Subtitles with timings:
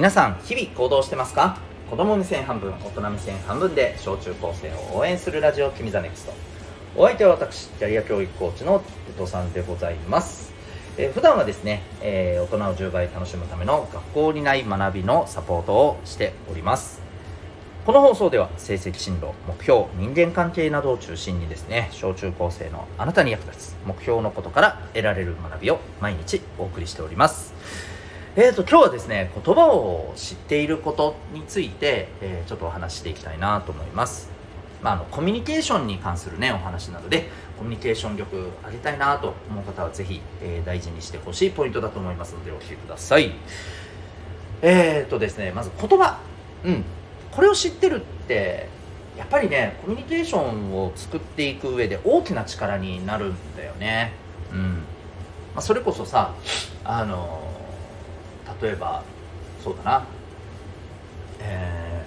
[0.00, 1.58] 皆さん日々行動してますか？
[1.90, 6.32] 子供目線半分大人目線半分で小中高生を応援するラジオ君ザネクスト。
[6.96, 10.54] お相手は私キャリア教育コーチの伊藤さんでございます。
[10.96, 17.02] えー、普段はですね、えー、大人を10倍楽しむための学校にない学びのサポートをしております。
[17.84, 27.52] この放送では成績進路目標人間関係などを中心にですね小中高生のあなたに役立つ目標のことから得られる学びを毎日お送りしております。
[28.36, 34.30] えーと今日はですね言葉を知っていることについて、えー、ちょっとお話していきたいなと思います。
[34.80, 43.32] まあ、あのコミュニケーションに関するねお話なのでコミュニケーション力上げたいなと思う方はぜひ、えー、大事にしてほしいポイントだと思いますのでお聞きください。
[44.62, 46.20] えーとですねまず言葉。
[46.64, 46.84] うん。
[47.32, 48.68] これを知ってるって
[49.18, 54.12] やっぱりねコミュニケーションを作っていく上で大きな力になるんだよね。
[54.52, 54.78] うん、ま
[55.56, 56.32] あ、それこそさ
[56.84, 57.39] あの
[58.62, 59.02] 例えば
[59.62, 60.06] そうだな。
[61.40, 62.04] え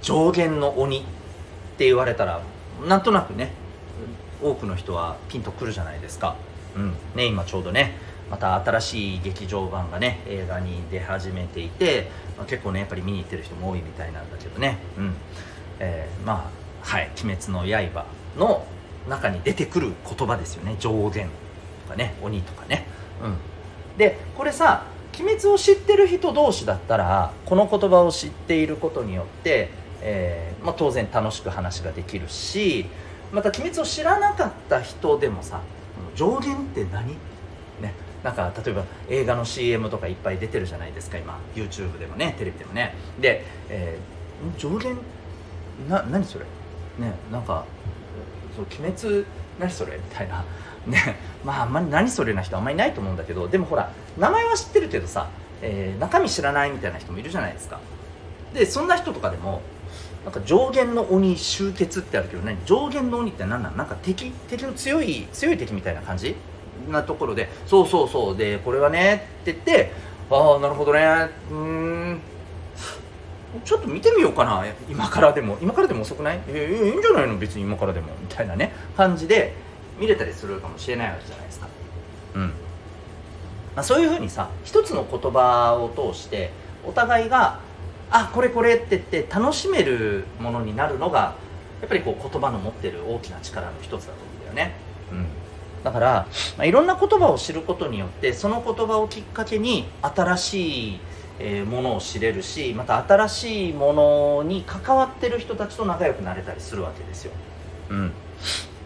[0.00, 1.02] ー、上限の鬼っ
[1.76, 2.40] て言われたら
[2.86, 3.50] なんとなくね
[4.42, 6.36] 多くの人はピンとくるじゃないですか、
[6.76, 6.94] うん。
[7.16, 7.96] ね、今ちょうどね
[8.30, 15.14] また新しい劇場版がね映画に出始めていて、まあ、結構ねやっぱり見に行ってる人も多いみたいなんだけどね、うん。
[15.80, 16.50] えー、ま
[16.84, 18.06] あはい「鬼滅の刃」
[18.38, 18.64] の
[19.08, 20.76] 中に出てくる言葉ですよね。
[20.78, 21.28] 上限
[21.86, 22.86] とかね鬼とかね、
[23.22, 23.36] うん、
[23.98, 24.86] でこれさ
[25.20, 32.86] 鬼滅を知ってる人同士だったらこの言葉を知っていることによって、えーまあ、当然楽しく話ができるし
[33.32, 35.60] また鬼滅を知らなかった人でもさ
[36.14, 37.08] 上限って何？
[37.80, 42.94] ねなんか例えば映画の CM とかいっぱい出てるじゃないですか今 YouTube でもねテレビでもね。
[43.20, 44.96] で、えー、上限
[45.88, 46.44] な何それ？
[46.98, 47.64] ねなんか
[48.58, 49.24] そう鬼滅
[49.60, 50.44] 何それみたいな。
[50.86, 55.28] ねまああんまり何それな人あんまりいないと思うんだけどでもほら名前は知ってるけどさ、
[55.60, 57.78] えー、中身知らないみたいな人もいるじゃないですか。
[58.54, 59.60] でそんな人とかでも
[60.24, 63.76] なんか上限の鬼集結ってあるけどね上限の鬼って何なん？
[63.76, 64.30] なんか敵？
[64.48, 66.34] 敵の強い強い敵みたいな感じ？
[66.88, 69.92] なところでそうそうそうでこれはねって言って
[70.30, 71.28] ああなるほどね。
[71.50, 72.20] うん。
[73.64, 74.64] ちょっと見てみようかな。
[74.90, 75.58] 今からでも。
[75.60, 76.40] 今からでも遅くない？
[76.48, 77.38] えー、いいんじゃないの？
[77.38, 78.08] 別に今からでも。
[78.20, 78.72] みたいなね。
[78.96, 79.54] 感じで
[79.98, 81.68] 見れたりするかもしれないわけじゃないですか。
[82.34, 82.52] うん、ま
[83.76, 86.50] あ、そういうふうにさ一つの言葉を通して
[86.84, 87.58] お互いが
[88.10, 91.34] あこれこれって言って楽しめるものになるのが
[91.80, 94.74] やっぱりこう言葉の持ってる大きな力の一つだと思うんだよね、
[95.10, 95.26] うん、
[95.82, 96.26] だから、
[96.58, 101.00] まあ、いろんな言葉を知ることによってその言葉をきっかけに新しい
[101.38, 107.32] えものを知れるしまた新しいものに関わってる人たちと仲良くなれたりするわけですよ。
[107.90, 108.12] うん。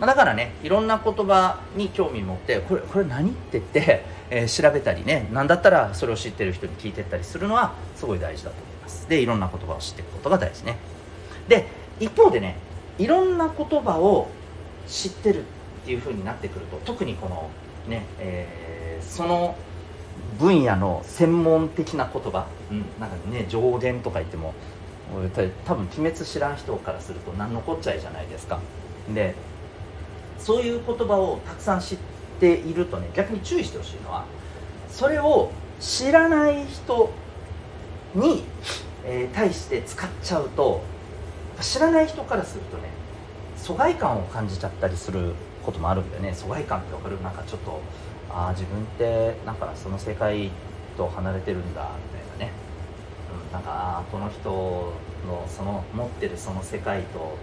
[0.00, 3.30] まだからねいろんな言葉に興味持ってこれこれ何？
[3.30, 9.08] って言って、えー、調べたりね何だったらそれを知ってる人に聞いてったりするのはすごい大事だと思います。
[9.08, 10.76] でいろんな言葉を知っていくことが大事ね。
[11.48, 11.66] で
[12.00, 12.56] 一方でね
[12.98, 14.28] いろんな言葉を
[14.86, 15.44] 知ってるっ
[15.84, 17.50] ていうふうになってくると特にこの
[17.88, 19.56] ね、えー、その
[20.38, 24.54] 分野の専門的な言葉、うん、なんかね上限とか言っても
[25.64, 28.60] 多分鬼滅知らん人からすると何のこっちゃいじゃないですか。
[29.14, 29.34] で
[30.38, 31.98] そういう言葉をたくさん知っ
[32.38, 34.24] ているとね逆に注意してほしいのは
[34.90, 35.50] それを
[35.80, 37.10] 知らない人
[38.14, 38.44] に、
[39.04, 40.82] えー、対して使っちゃうと
[41.60, 42.90] 知らない人からするとね
[43.56, 45.32] 疎外感を感じちゃったりする
[45.64, 46.34] こともあるんだよね。
[46.34, 47.20] 疎外感って分かる？
[47.22, 47.80] なんかちょっと
[48.38, 50.50] ああ自分ってなんかその世界
[50.96, 52.52] と離れてるんだみたいなね、
[53.48, 54.48] うん、なんかこの人
[55.26, 57.36] のその持ってるその世界と、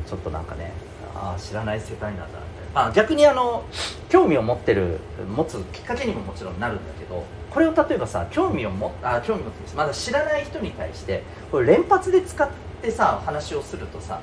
[0.00, 0.72] うん、ちょっとなんかね
[1.14, 2.88] ああ知らない世界なんだみたいな。
[2.88, 3.64] あ逆にあの
[4.08, 4.98] 興味を持ってる
[5.36, 12.48] 持つきっかけにももちろんなるんだけどこれを例えばさ興味を持あ興味持ってまだ知らない人に対してこれ連発で使っ
[12.80, 14.20] てさ話をするとさ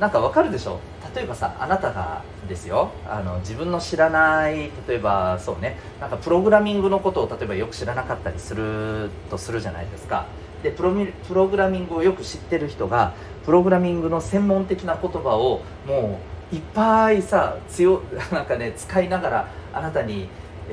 [0.00, 0.80] なんかわかるでしょ？
[1.14, 2.90] 例えばさあなたがですよ。
[3.08, 5.76] あの自分の知らない例えばそうね。
[6.00, 10.26] なんかプログラミングのことを例えばよく知らなかったりするとするじゃないですか。
[10.62, 10.94] でプロ
[11.28, 13.12] プログラミングをよく知ってる人が
[13.44, 16.20] プログラミングの専門的な言葉をも
[16.52, 20.28] ういっぱいさ強 なんかね使いながらあなたに、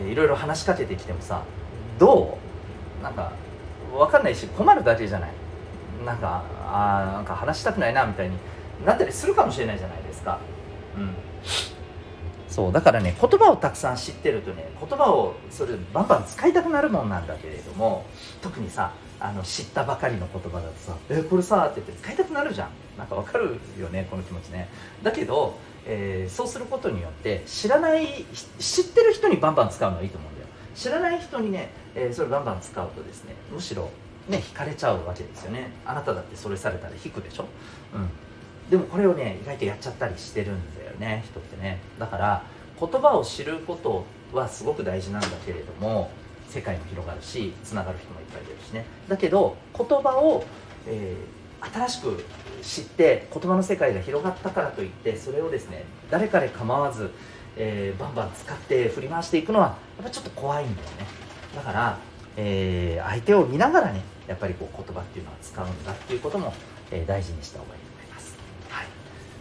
[0.09, 1.41] いろいろ話しかけてきてもさ
[1.99, 2.37] ど
[3.01, 3.03] う？
[3.03, 3.31] なんか
[3.93, 5.29] 分かんないし困るだけじゃない？
[6.05, 8.37] なんかあなんか話したくないなみたいに
[8.85, 10.39] なったりするかもしれないじゃないですか。
[10.97, 11.15] うん。
[12.49, 18.05] そうだからね言葉をたくさん知ってるとね言葉をそれバンバン使いたくなるもんなんだけれども
[18.41, 22.69] 特にさあの知ったばかりの言葉だとさ「えこれさ」って言って使いたくなるじゃん。
[22.97, 24.69] なんかわかるよねこの気持ちね。
[25.03, 28.25] だけど、えー、そうすることによって知らない
[28.57, 30.47] 知ってる人にバンバン使うのはいいと思うんだよ。
[30.73, 33.91] 知らない人にね、えー、それバンバン使うとですねむしろ
[34.27, 35.73] ね引かれちゃうわけですよね。
[35.85, 37.45] あなただってそれされたら引くでしょ、
[37.93, 38.09] うん、
[38.69, 41.79] でもこれをね意外とやっちゃったりしてるんだよね人ってね。
[41.99, 42.43] だから
[42.79, 46.11] 言葉を知ることはすごく大事なんだけれども
[46.49, 48.85] 世界も広がるしつながる人もいっぱいいるしね。
[49.07, 50.43] だけど言葉を、
[50.85, 52.23] えー、新しく
[52.61, 57.11] 知って言葉の世界が広がったからといってそれをですね誰かで構わず、
[57.55, 61.07] えー、バンバン使って振り回していくのはやっぱちょっと怖いんだよね。
[61.55, 61.97] だから、
[62.35, 66.53] えー、相手を見ながらねやっぱりこう言葉っていうのは使うんだっていうことも、
[66.91, 67.81] え大事にした方がいい、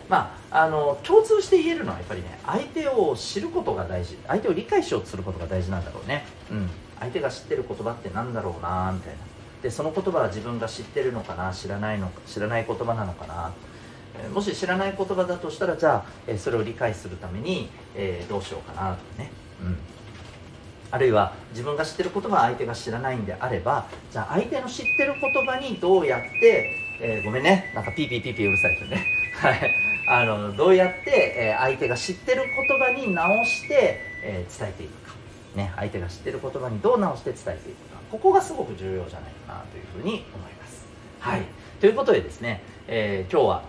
[0.08, 6.70] まあ、あの共通して言えるのはやっぱりね相手を知ることが大事相手を理解しようとすることが大事なんだろうね、うん、
[7.00, 9.18] 相手が知ってる言葉って何だろうなみたいな。
[9.62, 13.52] でその言葉は自分が知ってるのかな知らないのか知らない言葉なのかな。
[14.32, 19.30] もし知らない言葉だとしたらじゃあ、えそれを理解するために、えー、どうしようかなとね、
[19.60, 19.76] うん、
[20.90, 26.70] あるいは自分が知ってる言葉は相手が知らないんであればじゃあ相手の知ってる言葉にどうやって、
[27.00, 27.72] えー、ごめんね。
[27.74, 29.04] なんかピーピーピーピーうるさいけどね。
[29.34, 29.95] はい。
[30.08, 35.14] あのどうやって、え、相手が知ってる言葉に直して、え、伝えていくか、
[35.56, 37.96] ね、相手が知ってる言葉にどう直して伝えていくか。
[38.10, 40.86] ここがすごく重要じゃないかなというふうに思います。
[41.18, 41.42] はい、
[41.80, 43.62] ということでですね、えー、今日は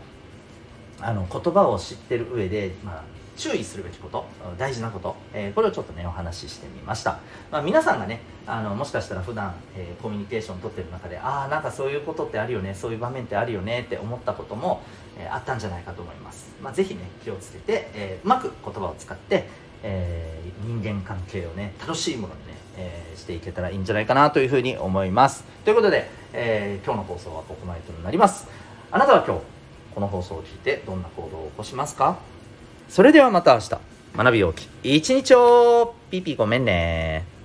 [1.00, 3.04] あの言葉を知ってる上で、まあ、
[3.38, 4.26] 注意するべきこと
[4.58, 7.20] 大事なこと、えー、これをちょっとねお話ししてみました、
[7.52, 14.82] まあ、皆さんがねあのもしかしたら普段、えー、コミュニケーション取ってる中でああなんかそういうことってあるよねそういう場面ってあるよねって思ったことも、
[15.20, 19.48] えー、あったんじゃないかと思います、まあ、ぜひね気をつけて、えうまく言葉を使って、
[19.84, 25.44] え人間関係をね楽しいものにね、えしていけたらいいんじゃないかなというふうに思います。
[25.64, 28.48] ということで、え今日の放送はここまでとなります。
[28.92, 29.42] あなたは今日
[29.94, 32.18] この放送を聞いてどんな行動を起こしますか？
[32.90, 33.78] それではまた明日。
[34.18, 35.94] 学びようき一日を。
[36.10, 37.37] ピピごめんね。